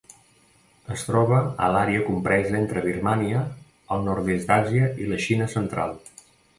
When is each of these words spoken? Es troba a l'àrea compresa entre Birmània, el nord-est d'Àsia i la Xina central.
Es 0.95 1.03
troba 1.09 1.41
a 1.65 1.69
l'àrea 1.75 2.07
compresa 2.09 2.57
entre 2.61 2.85
Birmània, 2.89 3.45
el 3.97 4.05
nord-est 4.11 4.53
d'Àsia 4.53 4.93
i 5.05 5.15
la 5.15 5.25
Xina 5.29 5.55
central. 5.59 5.99